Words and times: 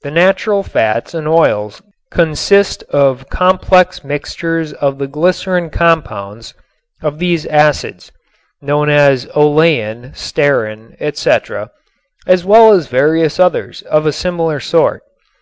The 0.00 0.10
natural 0.10 0.62
fats 0.62 1.12
and 1.12 1.28
oils 1.28 1.82
consist 2.10 2.82
of 2.88 3.28
complex 3.28 4.02
mixtures 4.02 4.72
of 4.72 4.96
the 4.96 5.06
glycerin 5.06 5.68
compounds 5.68 6.54
of 7.02 7.18
these 7.18 7.44
acids 7.44 8.10
(known 8.62 8.88
as 8.88 9.26
olein, 9.36 10.14
stearin, 10.16 10.96
etc.), 10.98 11.72
as 12.26 12.42
well 12.42 12.72
as 12.72 12.86
various 12.86 13.38
others 13.38 13.82
of 13.82 14.06
a 14.06 14.12
similar 14.12 14.60
sort. 14.60 15.02